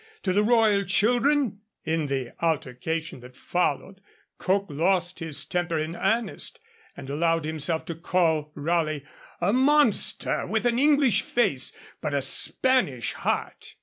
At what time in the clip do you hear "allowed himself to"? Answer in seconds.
7.07-7.93